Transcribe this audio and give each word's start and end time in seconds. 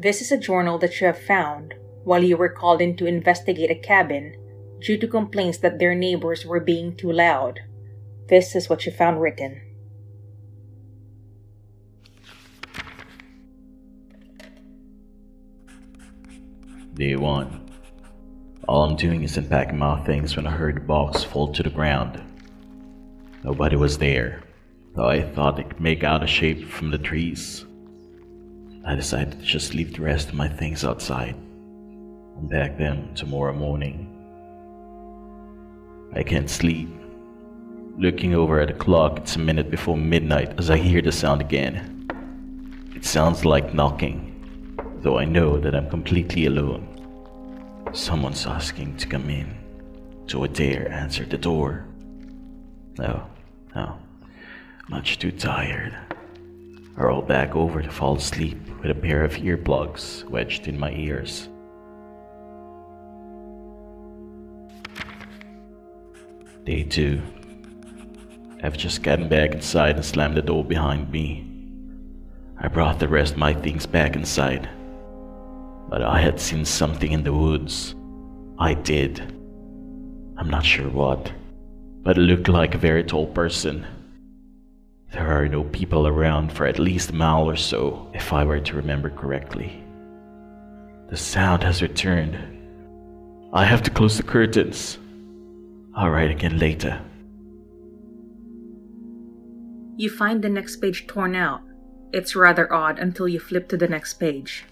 This 0.00 0.22
is 0.22 0.30
a 0.30 0.38
journal 0.38 0.78
that 0.78 1.00
you 1.00 1.08
have 1.08 1.18
found 1.18 1.74
while 2.04 2.22
you 2.22 2.36
were 2.36 2.48
called 2.48 2.80
in 2.80 2.96
to 2.98 3.06
investigate 3.06 3.68
a 3.68 3.74
cabin 3.74 4.36
due 4.78 4.96
to 4.96 5.08
complaints 5.08 5.58
that 5.58 5.80
their 5.80 5.92
neighbors 5.92 6.46
were 6.46 6.60
being 6.60 6.94
too 6.94 7.10
loud. 7.10 7.58
This 8.28 8.54
is 8.54 8.68
what 8.68 8.86
you 8.86 8.92
found 8.92 9.20
written. 9.20 9.60
Day 16.94 17.16
1. 17.16 17.70
All 18.68 18.84
I'm 18.84 18.94
doing 18.94 19.24
is 19.24 19.36
unpacking 19.36 19.78
my 19.78 19.98
things 20.04 20.36
when 20.36 20.46
I 20.46 20.52
heard 20.52 20.76
the 20.76 20.80
box 20.80 21.24
fall 21.24 21.52
to 21.54 21.62
the 21.64 21.70
ground. 21.70 22.22
Nobody 23.42 23.74
was 23.74 23.98
there, 23.98 24.44
though 24.94 25.08
I 25.08 25.22
thought 25.22 25.58
I 25.58 25.64
could 25.64 25.80
make 25.80 26.04
out 26.04 26.22
a 26.22 26.28
shape 26.28 26.68
from 26.68 26.92
the 26.92 26.98
trees. 26.98 27.64
I 28.84 28.94
decided 28.94 29.38
to 29.38 29.44
just 29.44 29.74
leave 29.74 29.94
the 29.94 30.02
rest 30.02 30.28
of 30.28 30.34
my 30.34 30.48
things 30.48 30.84
outside 30.84 31.34
and 31.34 32.50
pack 32.50 32.78
them 32.78 33.14
tomorrow 33.14 33.52
morning. 33.52 34.14
I 36.14 36.22
can't 36.22 36.48
sleep. 36.48 36.88
Looking 37.98 38.34
over 38.34 38.60
at 38.60 38.68
the 38.68 38.74
clock, 38.74 39.18
it's 39.18 39.36
a 39.36 39.40
minute 39.40 39.70
before 39.70 39.96
midnight 39.96 40.58
as 40.58 40.70
I 40.70 40.76
hear 40.78 41.02
the 41.02 41.12
sound 41.12 41.40
again. 41.40 42.08
It 42.94 43.04
sounds 43.04 43.44
like 43.44 43.74
knocking, 43.74 44.78
though 45.00 45.18
I 45.18 45.24
know 45.24 45.58
that 45.58 45.74
I'm 45.74 45.90
completely 45.90 46.46
alone. 46.46 46.86
Someone's 47.92 48.46
asking 48.46 48.96
to 48.98 49.08
come 49.08 49.28
in. 49.28 49.56
so 50.26 50.44
I 50.44 50.46
dare 50.46 50.90
answer 50.90 51.24
the 51.24 51.38
door? 51.38 51.86
No, 52.98 53.26
no. 53.74 53.98
Much 54.88 55.18
too 55.18 55.32
tired. 55.32 55.96
I 56.96 57.02
roll 57.02 57.22
back 57.22 57.54
over 57.54 57.82
to 57.82 57.90
fall 57.90 58.16
asleep 58.16 58.67
with 58.80 58.90
a 58.90 58.94
pair 58.94 59.24
of 59.24 59.32
earplugs 59.34 60.24
wedged 60.30 60.68
in 60.68 60.78
my 60.78 60.92
ears. 60.92 61.48
Day 66.64 66.84
2. 66.84 67.20
I've 68.62 68.76
just 68.76 69.02
gotten 69.02 69.28
back 69.28 69.52
inside 69.52 69.96
and 69.96 70.04
slammed 70.04 70.36
the 70.36 70.42
door 70.42 70.64
behind 70.64 71.10
me. 71.10 71.44
I 72.58 72.68
brought 72.68 72.98
the 72.98 73.08
rest 73.08 73.32
of 73.32 73.38
my 73.38 73.54
things 73.54 73.86
back 73.86 74.16
inside. 74.16 74.68
But 75.88 76.02
I 76.02 76.20
had 76.20 76.40
seen 76.40 76.64
something 76.64 77.12
in 77.12 77.22
the 77.22 77.32
woods. 77.32 77.94
I 78.58 78.74
did. 78.74 79.20
I'm 80.36 80.50
not 80.50 80.64
sure 80.64 80.88
what, 80.88 81.32
but 82.02 82.18
it 82.18 82.22
looked 82.22 82.48
like 82.48 82.74
a 82.74 82.78
very 82.78 83.02
tall 83.02 83.26
person. 83.26 83.86
There 85.12 85.26
are 85.26 85.48
no 85.48 85.64
people 85.64 86.06
around 86.06 86.52
for 86.52 86.66
at 86.66 86.78
least 86.78 87.10
a 87.10 87.14
mile 87.14 87.48
or 87.48 87.56
so, 87.56 88.10
if 88.12 88.32
I 88.32 88.44
were 88.44 88.60
to 88.60 88.76
remember 88.76 89.08
correctly. 89.08 89.82
The 91.08 91.16
sound 91.16 91.62
has 91.62 91.80
returned. 91.80 92.36
I 93.52 93.64
have 93.64 93.82
to 93.84 93.90
close 93.90 94.18
the 94.18 94.22
curtains. 94.22 94.98
I'll 95.94 96.10
write 96.10 96.30
again 96.30 96.58
later. 96.58 97.00
You 99.96 100.10
find 100.10 100.42
the 100.42 100.50
next 100.50 100.76
page 100.76 101.06
torn 101.06 101.34
out. 101.34 101.62
It's 102.12 102.36
rather 102.36 102.70
odd 102.72 102.98
until 102.98 103.26
you 103.26 103.40
flip 103.40 103.68
to 103.70 103.76
the 103.76 103.88
next 103.88 104.14
page. 104.14 104.64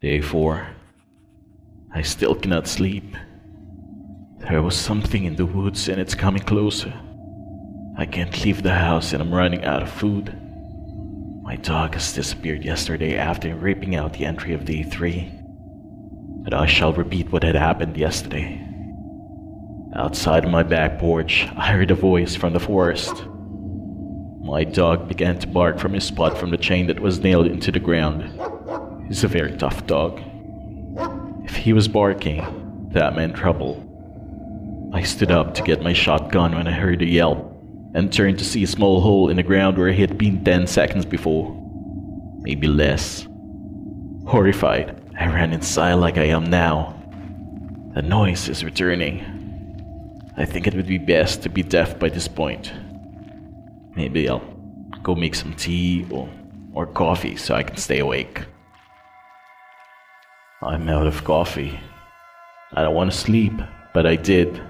Day 0.00 0.20
4. 0.20 0.66
I 1.94 2.02
still 2.02 2.34
cannot 2.34 2.66
sleep. 2.66 3.14
There 4.38 4.62
was 4.62 4.76
something 4.76 5.24
in 5.24 5.36
the 5.36 5.46
woods 5.46 5.88
and 5.88 6.00
it's 6.00 6.14
coming 6.14 6.42
closer. 6.42 6.94
I 7.98 8.06
can't 8.06 8.44
leave 8.44 8.62
the 8.62 8.74
house 8.74 9.12
and 9.12 9.20
I'm 9.20 9.34
running 9.34 9.64
out 9.64 9.82
of 9.82 9.90
food. 9.90 10.32
My 11.42 11.56
dog 11.56 11.94
has 11.94 12.12
disappeared 12.12 12.64
yesterday 12.64 13.16
after 13.16 13.52
raping 13.56 13.96
out 13.96 14.12
the 14.12 14.24
entry 14.24 14.54
of 14.54 14.64
day 14.64 14.84
3. 14.84 15.28
But 16.44 16.54
I 16.54 16.66
shall 16.66 16.92
repeat 16.92 17.32
what 17.32 17.42
had 17.42 17.56
happened 17.56 17.96
yesterday. 17.96 18.64
Outside 19.96 20.48
my 20.48 20.62
back 20.62 21.00
porch, 21.00 21.48
I 21.56 21.72
heard 21.72 21.90
a 21.90 21.96
voice 21.96 22.36
from 22.36 22.52
the 22.52 22.60
forest. 22.60 23.24
My 24.42 24.62
dog 24.62 25.08
began 25.08 25.36
to 25.40 25.48
bark 25.48 25.80
from 25.80 25.92
his 25.92 26.04
spot 26.04 26.38
from 26.38 26.50
the 26.50 26.56
chain 26.56 26.86
that 26.86 27.00
was 27.00 27.18
nailed 27.18 27.48
into 27.48 27.72
the 27.72 27.80
ground. 27.80 28.22
He's 29.08 29.24
a 29.24 29.28
very 29.28 29.56
tough 29.56 29.88
dog. 29.88 30.22
If 31.42 31.56
he 31.56 31.72
was 31.72 31.88
barking, 31.88 32.90
that 32.92 33.16
meant 33.16 33.34
trouble. 33.34 33.84
I 34.94 35.02
stood 35.02 35.32
up 35.32 35.54
to 35.54 35.64
get 35.64 35.82
my 35.82 35.94
shotgun 35.94 36.54
when 36.54 36.68
I 36.68 36.72
heard 36.72 37.02
a 37.02 37.04
yelp 37.04 37.57
and 37.94 38.12
turned 38.12 38.38
to 38.38 38.44
see 38.44 38.62
a 38.62 38.66
small 38.66 39.00
hole 39.00 39.28
in 39.28 39.36
the 39.36 39.42
ground 39.42 39.78
where 39.78 39.92
he 39.92 40.00
had 40.00 40.18
been 40.18 40.44
10 40.44 40.66
seconds 40.66 41.04
before. 41.04 41.54
Maybe 42.40 42.66
less. 42.66 43.26
Horrified, 44.26 45.00
I 45.18 45.26
ran 45.26 45.52
inside 45.52 45.94
like 45.94 46.18
I 46.18 46.24
am 46.24 46.50
now. 46.50 46.94
The 47.94 48.02
noise 48.02 48.48
is 48.48 48.64
returning. 48.64 49.24
I 50.36 50.44
think 50.44 50.66
it 50.66 50.74
would 50.74 50.86
be 50.86 50.98
best 50.98 51.42
to 51.42 51.48
be 51.48 51.62
deaf 51.62 51.98
by 51.98 52.10
this 52.10 52.28
point. 52.28 52.72
Maybe 53.96 54.28
I'll 54.28 54.38
go 55.02 55.14
make 55.14 55.34
some 55.34 55.54
tea 55.54 56.06
or, 56.10 56.28
or 56.72 56.86
coffee 56.86 57.36
so 57.36 57.54
I 57.54 57.62
can 57.62 57.76
stay 57.76 57.98
awake. 57.98 58.44
I'm 60.62 60.88
out 60.88 61.06
of 61.06 61.24
coffee. 61.24 61.80
I 62.72 62.82
don't 62.82 62.94
want 62.94 63.10
to 63.10 63.16
sleep, 63.16 63.52
but 63.94 64.06
I 64.06 64.16
did. 64.16 64.60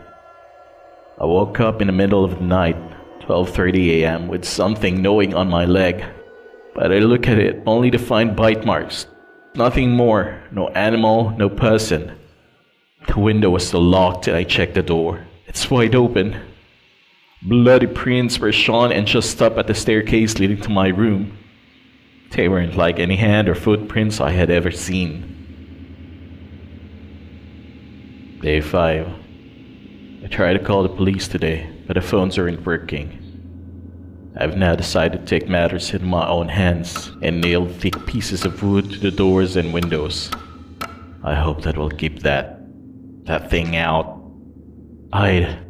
I 1.20 1.24
woke 1.24 1.60
up 1.60 1.80
in 1.80 1.88
the 1.88 1.92
middle 1.92 2.24
of 2.24 2.38
the 2.38 2.44
night 2.44 2.76
12:30 3.20 4.00
a.m. 4.00 4.28
with 4.28 4.44
something 4.44 5.02
gnawing 5.02 5.34
on 5.34 5.48
my 5.48 5.64
leg. 5.64 6.04
But 6.74 6.92
I 6.92 6.98
look 6.98 7.26
at 7.26 7.38
it 7.38 7.62
only 7.66 7.90
to 7.90 7.98
find 7.98 8.36
bite 8.36 8.64
marks. 8.64 9.06
Nothing 9.54 9.90
more. 9.90 10.40
No 10.52 10.68
animal, 10.68 11.30
no 11.30 11.48
person. 11.48 12.12
The 13.06 13.18
window 13.18 13.50
was 13.50 13.66
still 13.66 13.82
locked 13.82 14.28
and 14.28 14.36
I 14.36 14.44
checked 14.44 14.74
the 14.74 14.82
door. 14.82 15.26
It's 15.46 15.70
wide 15.70 15.94
open. 15.94 16.40
Bloody 17.42 17.86
prints 17.86 18.38
were 18.38 18.52
shown 18.52 18.92
and 18.92 19.06
just 19.06 19.40
up 19.40 19.58
at 19.58 19.66
the 19.66 19.74
staircase 19.74 20.38
leading 20.38 20.60
to 20.62 20.68
my 20.68 20.88
room. 20.88 21.38
They 22.30 22.48
weren't 22.48 22.76
like 22.76 22.98
any 22.98 23.16
hand 23.16 23.48
or 23.48 23.54
footprints 23.54 24.20
I 24.20 24.30
had 24.30 24.50
ever 24.50 24.70
seen. 24.70 25.34
Day 28.42 28.60
5. 28.60 29.08
I 30.24 30.26
tried 30.26 30.52
to 30.54 30.58
call 30.58 30.82
the 30.82 30.88
police 30.88 31.26
today, 31.26 31.70
but 31.88 31.94
the 31.94 32.02
phones 32.02 32.38
aren't 32.38 32.66
working. 32.66 33.24
I've 34.36 34.58
now 34.58 34.76
decided 34.76 35.20
to 35.20 35.26
take 35.26 35.48
matters 35.48 35.94
in 35.94 36.04
my 36.04 36.28
own 36.28 36.48
hands 36.48 37.10
and 37.22 37.40
nail 37.40 37.66
thick 37.66 38.06
pieces 38.06 38.44
of 38.44 38.62
wood 38.62 38.90
to 38.90 38.98
the 38.98 39.10
doors 39.10 39.56
and 39.56 39.72
windows. 39.72 40.30
I 41.24 41.34
hope 41.34 41.62
that 41.62 41.78
will 41.78 41.90
keep 41.90 42.20
that 42.20 42.60
that 43.24 43.50
thing 43.50 43.74
out. 43.74 44.22
I'd 45.14 45.64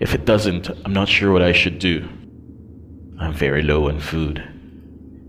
if 0.00 0.14
it 0.14 0.24
doesn't, 0.24 0.68
I'm 0.84 0.92
not 0.92 1.08
sure 1.08 1.32
what 1.32 1.42
I 1.42 1.52
should 1.52 1.78
do. 1.78 2.08
I'm 3.20 3.32
very 3.32 3.62
low 3.62 3.88
on 3.88 4.00
food. 4.00 4.42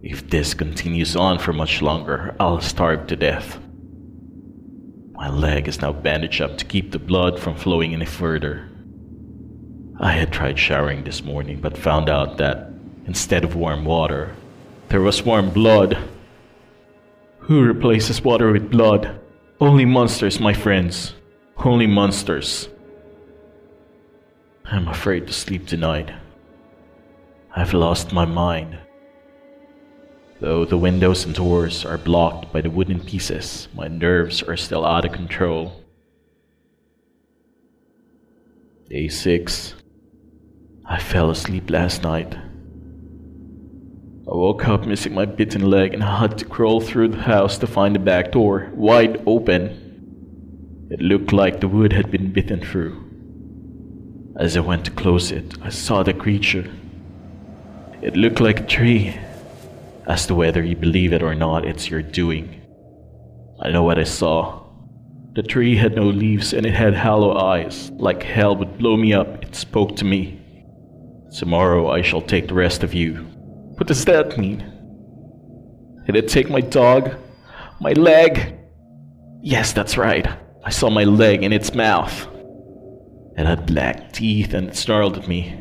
If 0.02 0.30
this 0.30 0.56
continues 0.56 1.16
on 1.16 1.38
for 1.38 1.54
much 1.54 1.82
longer, 1.82 2.36
I'll 2.40 2.60
starve 2.60 3.06
to 3.08 3.16
death. 3.16 3.60
My 5.12 5.30
leg 5.30 5.68
is 5.68 5.80
now 5.80 5.94
bandaged 5.94 6.42
up 6.42 6.58
to 6.58 6.66
keep 6.66 6.92
the 6.92 7.00
blood 7.00 7.40
from 7.40 7.56
flowing 7.56 7.94
any 7.94 8.06
further. 8.06 8.71
I 10.04 10.14
had 10.14 10.34
tried 10.34 10.58
showering 10.58 11.04
this 11.04 11.24
morning 11.24 11.62
but 11.62 11.78
found 11.78 12.10
out 12.10 12.38
that 12.38 12.72
instead 13.06 13.44
of 13.44 13.56
warm 13.56 13.86
water, 13.86 14.36
there 14.90 15.02
was 15.02 15.22
warm 15.22 15.52
blood. 15.52 15.96
Who 17.42 17.62
replaces 17.64 18.24
water 18.24 18.52
with 18.52 18.72
blood? 18.72 19.20
Only 19.60 19.86
monsters, 19.86 20.40
my 20.40 20.54
friends. 20.54 21.14
Only 21.56 21.86
monsters. 21.86 22.68
I'm 24.66 24.88
afraid 24.88 25.28
to 25.28 25.34
sleep 25.34 25.68
tonight. 25.68 26.10
I've 27.56 27.76
lost 27.76 28.12
my 28.12 28.26
mind. 28.26 28.80
Though 30.40 30.66
the 30.66 30.80
windows 30.80 31.26
and 31.26 31.36
doors 31.36 31.86
are 31.86 32.00
blocked 32.00 32.52
by 32.52 32.62
the 32.62 32.72
wooden 32.72 33.02
pieces, 33.02 33.68
my 33.76 33.88
nerves 33.88 34.42
are 34.42 34.58
still 34.58 34.84
out 34.84 35.06
of 35.06 35.12
control. 35.12 35.84
Day 38.90 39.08
6. 39.08 39.76
I 40.92 41.00
fell 41.00 41.30
asleep 41.30 41.70
last 41.70 42.04
night. 42.04 42.36
I 44.30 44.36
woke 44.36 44.68
up 44.68 44.86
missing 44.86 45.14
my 45.14 45.24
bitten 45.24 45.62
leg 45.62 45.94
and 45.94 46.04
had 46.04 46.38
to 46.40 46.44
crawl 46.44 46.82
through 46.82 47.08
the 47.08 47.22
house 47.22 47.58
to 47.60 47.66
find 47.68 47.96
the 47.96 48.00
back 48.00 48.34
door, 48.34 48.70
wide 48.74 49.24
open. 49.26 50.90
It 50.92 51.00
looked 51.00 51.32
like 51.32 51.62
the 51.62 51.70
wood 51.70 51.94
had 51.94 52.12
been 52.12 52.34
bitten 52.34 52.60
through. 52.60 53.02
As 54.38 54.58
I 54.58 54.60
went 54.60 54.84
to 54.84 54.92
close 54.92 55.32
it, 55.32 55.54
I 55.62 55.70
saw 55.70 56.04
the 56.04 56.14
creature. 56.14 56.70
It 58.02 58.18
looked 58.18 58.42
like 58.42 58.60
a 58.60 58.68
tree, 58.68 59.18
as 60.08 60.26
to 60.26 60.36
whether 60.36 60.62
you 60.62 60.76
believe 60.76 61.14
it 61.14 61.24
or 61.24 61.36
not, 61.36 61.64
it's 61.64 61.90
your 61.90 62.02
doing. 62.02 62.62
I 63.62 63.70
know 63.70 63.84
what 63.84 63.98
I 63.98 64.04
saw. 64.04 64.64
The 65.36 65.44
tree 65.44 65.78
had 65.78 65.96
no 65.96 66.04
leaves 66.04 66.52
and 66.52 66.66
it 66.66 66.74
had 66.74 66.96
hollow 66.96 67.38
eyes. 67.38 67.92
Like 67.92 68.24
hell 68.24 68.58
would 68.58 68.78
blow 68.78 68.98
me 68.98 69.14
up, 69.14 69.42
it 69.42 69.56
spoke 69.56 69.96
to 69.96 70.04
me. 70.04 70.41
Tomorrow 71.38 71.90
I 71.90 72.02
shall 72.02 72.22
take 72.22 72.48
the 72.48 72.54
rest 72.54 72.84
of 72.84 72.94
you. 72.94 73.16
What 73.78 73.88
does 73.88 74.04
that 74.06 74.38
mean? 74.38 74.60
Did 76.06 76.16
it 76.16 76.28
take 76.28 76.50
my 76.50 76.62
dog? 76.62 77.16
My 77.80 77.94
leg? 77.94 78.58
Yes, 79.42 79.72
that's 79.72 79.98
right. 79.98 80.28
I 80.64 80.70
saw 80.70 80.90
my 80.90 81.06
leg 81.06 81.44
in 81.44 81.54
its 81.54 81.74
mouth. 81.74 82.28
It 83.38 83.46
had 83.46 83.66
black 83.66 84.12
teeth 84.12 84.54
and 84.54 84.70
it 84.70 84.76
snarled 84.76 85.18
at 85.18 85.28
me, 85.28 85.58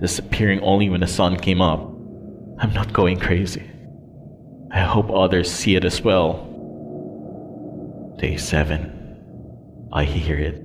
disappearing 0.00 0.60
only 0.60 0.88
when 0.88 1.00
the 1.00 1.06
sun 1.06 1.36
came 1.36 1.60
up. 1.60 1.80
I'm 2.60 2.72
not 2.72 2.92
going 2.92 3.18
crazy. 3.18 3.68
I 4.70 4.80
hope 4.80 5.10
others 5.10 5.50
see 5.50 5.74
it 5.74 5.84
as 5.84 6.00
well. 6.00 6.44
Day 8.18 8.36
7. 8.36 9.88
I 9.92 10.04
hear 10.04 10.38
it. 10.38 10.64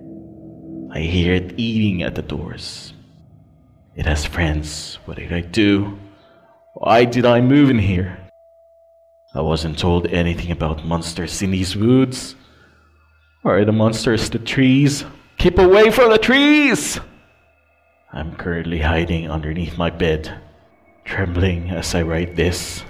I 0.91 0.99
hear 0.99 1.33
it 1.33 1.53
eating 1.57 2.03
at 2.03 2.15
the 2.15 2.21
doors. 2.21 2.93
It 3.95 4.05
has 4.05 4.25
friends. 4.25 4.97
What 5.05 5.17
did 5.17 5.31
I 5.31 5.41
do? 5.41 5.99
Why 6.73 7.05
did 7.05 7.25
I 7.25 7.41
move 7.41 7.69
in 7.69 7.79
here? 7.79 8.17
I 9.35 9.41
wasn't 9.41 9.77
told 9.77 10.07
anything 10.07 10.51
about 10.51 10.85
monsters 10.85 11.41
in 11.41 11.51
these 11.51 11.75
woods. 11.75 12.35
Are 13.43 13.63
the 13.65 13.71
monsters 13.71 14.29
the 14.29 14.39
trees? 14.39 15.05
Keep 15.37 15.59
away 15.59 15.91
from 15.91 16.09
the 16.09 16.17
trees! 16.17 16.99
I'm 18.11 18.35
currently 18.35 18.79
hiding 18.79 19.29
underneath 19.29 19.77
my 19.77 19.89
bed, 19.89 20.39
trembling 21.03 21.69
as 21.69 21.93
I 21.93 22.03
write 22.03 22.35
this. 22.35 22.83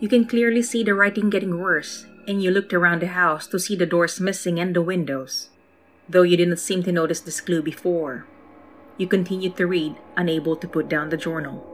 You 0.00 0.08
can 0.08 0.26
clearly 0.26 0.62
see 0.62 0.82
the 0.82 0.94
writing 0.94 1.30
getting 1.30 1.60
worse, 1.60 2.06
and 2.26 2.42
you 2.42 2.50
looked 2.50 2.72
around 2.72 3.02
the 3.02 3.08
house 3.08 3.46
to 3.48 3.58
see 3.58 3.76
the 3.76 3.86
doors 3.86 4.18
missing 4.20 4.58
and 4.58 4.74
the 4.74 4.82
windows, 4.82 5.50
though 6.12 6.22
you 6.22 6.36
didn't 6.36 6.58
seem 6.58 6.82
to 6.82 6.92
notice 6.92 7.20
this 7.20 7.40
clue 7.40 7.62
before. 7.62 8.26
You 8.98 9.06
continued 9.06 9.56
to 9.56 9.66
read, 9.66 9.96
unable 10.16 10.56
to 10.56 10.68
put 10.68 10.88
down 10.88 11.08
the 11.08 11.16
journal. 11.16 11.68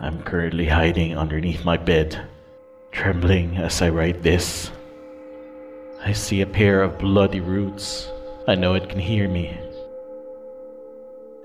I'm 0.00 0.22
currently 0.22 0.66
hiding 0.66 1.16
underneath 1.16 1.64
my 1.64 1.76
bed, 1.76 2.26
trembling 2.90 3.58
as 3.58 3.80
I 3.80 3.90
write 3.90 4.22
this. 4.22 4.70
I 6.02 6.12
see 6.12 6.40
a 6.40 6.46
pair 6.46 6.82
of 6.82 6.98
bloody 6.98 7.40
roots. 7.40 8.10
I 8.48 8.56
know 8.56 8.74
it 8.74 8.88
can 8.88 8.98
hear 8.98 9.28
me. 9.28 9.56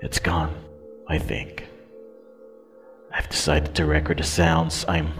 It's 0.02 0.18
gone, 0.18 0.54
I 1.06 1.18
think. 1.18 1.68
I've 3.12 3.28
decided 3.28 3.74
to 3.76 3.86
record 3.86 4.18
the 4.18 4.24
sounds 4.24 4.84
I'm. 4.88 5.12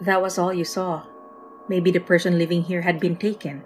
That 0.00 0.22
was 0.22 0.38
all 0.38 0.52
you 0.52 0.64
saw. 0.64 1.04
Maybe 1.72 1.88
the 1.88 2.04
person 2.04 2.36
living 2.36 2.68
here 2.68 2.84
had 2.84 3.00
been 3.00 3.16
taken. 3.16 3.64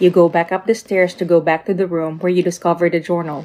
You 0.00 0.08
go 0.08 0.32
back 0.32 0.48
up 0.48 0.64
the 0.64 0.72
stairs 0.72 1.12
to 1.20 1.28
go 1.28 1.36
back 1.36 1.66
to 1.66 1.76
the 1.76 1.84
room 1.84 2.16
where 2.16 2.32
you 2.32 2.40
discovered 2.40 2.96
the 2.96 3.00
journal. 3.04 3.44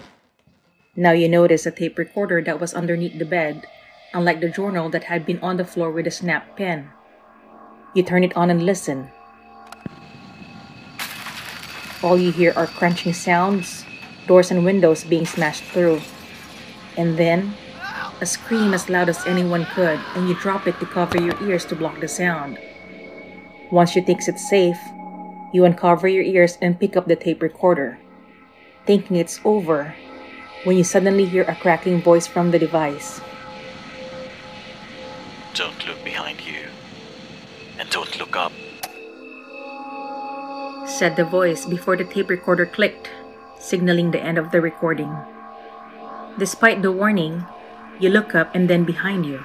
Now 0.96 1.12
you 1.12 1.28
notice 1.28 1.66
a 1.66 1.76
tape 1.76 2.00
recorder 2.00 2.40
that 2.48 2.62
was 2.64 2.74
underneath 2.74 3.20
the 3.20 3.28
bed, 3.28 3.68
unlike 4.14 4.40
the 4.40 4.48
journal 4.48 4.88
that 4.96 5.12
had 5.12 5.26
been 5.26 5.44
on 5.44 5.60
the 5.60 5.68
floor 5.68 5.92
with 5.92 6.08
a 6.08 6.12
snap 6.12 6.56
pen. 6.56 6.88
You 7.94 8.08
turn 8.08 8.24
it 8.24 8.38
on 8.40 8.48
and 8.48 8.64
listen. 8.64 9.12
All 12.00 12.16
you 12.16 12.32
hear 12.32 12.54
are 12.56 12.72
crunching 12.80 13.12
sounds, 13.12 13.84
doors 14.26 14.52
and 14.56 14.64
windows 14.64 15.04
being 15.04 15.26
smashed 15.28 15.68
through. 15.76 16.00
And 16.96 17.20
then, 17.20 17.60
a 18.24 18.26
scream 18.26 18.74
as 18.74 18.88
loud 18.88 19.10
as 19.10 19.28
anyone 19.28 19.68
could, 19.76 20.00
and 20.16 20.30
you 20.30 20.36
drop 20.40 20.66
it 20.66 20.80
to 20.80 20.86
cover 20.86 21.20
your 21.20 21.36
ears 21.44 21.66
to 21.66 21.76
block 21.76 22.00
the 22.00 22.08
sound. 22.08 22.58
Once 23.70 23.98
you 23.98 24.02
think 24.02 24.24
it's 24.26 24.48
safe, 24.48 24.80
you 25.52 25.66
uncover 25.66 26.08
your 26.08 26.24
ears 26.24 26.58
and 26.62 26.80
pick 26.80 26.96
up 26.96 27.06
the 27.06 27.18
tape 27.18 27.42
recorder. 27.42 28.00
Thinking 28.88 29.18
it's 29.18 29.42
over, 29.44 29.94
when 30.64 30.78
you 30.78 30.86
suddenly 30.86 31.26
hear 31.26 31.44
a 31.44 31.56
cracking 31.56 32.02
voice 32.02 32.26
from 32.26 32.52
the 32.52 32.60
device. 32.60 33.20
Don't 35.54 35.86
look 35.86 36.02
behind 36.06 36.40
you. 36.40 36.72
And 37.78 37.90
don't 37.90 38.18
look 38.18 38.38
up. 38.38 38.54
Said 40.88 41.18
the 41.18 41.28
voice 41.28 41.66
before 41.66 41.98
the 41.98 42.06
tape 42.06 42.30
recorder 42.30 42.66
clicked, 42.66 43.10
signaling 43.60 44.12
the 44.12 44.24
end 44.24 44.38
of 44.38 44.52
the 44.52 44.62
recording. 44.62 45.12
Despite 46.40 46.82
the 46.82 46.92
warning, 46.92 47.44
you 48.00 48.10
look 48.10 48.36
up 48.36 48.54
and 48.56 48.70
then 48.70 48.84
behind 48.84 49.26
you. 49.26 49.44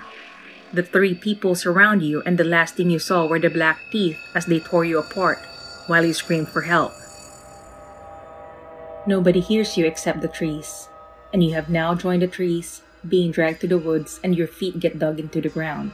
The 0.72 0.82
three 0.82 1.14
people 1.14 1.54
surround 1.54 2.02
you, 2.02 2.22
and 2.22 2.36
the 2.36 2.44
last 2.44 2.76
thing 2.76 2.90
you 2.90 2.98
saw 2.98 3.26
were 3.26 3.38
the 3.38 3.48
black 3.48 3.80
teeth 3.90 4.18
as 4.34 4.46
they 4.46 4.60
tore 4.60 4.84
you 4.84 4.98
apart 4.98 5.38
while 5.86 6.04
you 6.04 6.12
screamed 6.12 6.48
for 6.48 6.62
help. 6.62 6.92
Nobody 9.06 9.40
hears 9.40 9.76
you 9.76 9.86
except 9.86 10.20
the 10.20 10.28
trees 10.28 10.88
and 11.32 11.44
you 11.44 11.54
have 11.54 11.68
now 11.68 11.94
joined 11.94 12.22
the 12.22 12.26
trees, 12.26 12.82
being 13.06 13.30
dragged 13.30 13.60
to 13.60 13.68
the 13.68 13.78
woods, 13.78 14.20
and 14.24 14.36
your 14.36 14.46
feet 14.46 14.80
get 14.80 14.98
dug 14.98 15.20
into 15.20 15.40
the 15.40 15.48
ground. 15.48 15.92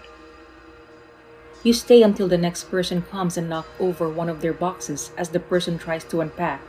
You 1.62 1.72
stay 1.72 2.02
until 2.02 2.28
the 2.28 2.38
next 2.38 2.70
person 2.70 3.02
comes 3.02 3.36
and 3.36 3.48
knocks 3.48 3.68
over 3.80 4.08
one 4.08 4.28
of 4.28 4.40
their 4.40 4.52
boxes 4.52 5.10
as 5.16 5.30
the 5.30 5.40
person 5.40 5.78
tries 5.78 6.04
to 6.04 6.20
unpack. 6.20 6.60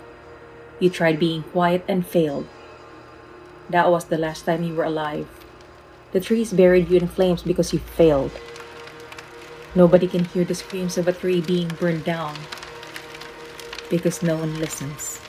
You 0.80 0.90
tried 0.90 1.20
being 1.20 1.44
quiet 1.44 1.84
and 1.88 2.06
failed. 2.06 2.48
That 3.70 3.92
was 3.92 4.06
the 4.06 4.18
last 4.18 4.46
time 4.46 4.64
you 4.64 4.74
were 4.74 4.84
alive. 4.86 5.28
The 6.16 6.22
trees 6.22 6.54
buried 6.54 6.90
you 6.90 6.98
in 6.98 7.10
flames 7.10 7.44
because 7.44 7.74
you 7.74 7.80
failed. 7.80 8.32
Nobody 9.76 10.08
can 10.08 10.24
hear 10.24 10.46
the 10.46 10.56
screams 10.56 10.98
of 10.98 11.10
a 11.10 11.12
tree 11.12 11.42
being 11.42 11.68
burned 11.68 12.06
down 12.06 12.38
because 13.90 14.24
no 14.24 14.38
one 14.38 14.58
listens. 14.58 15.20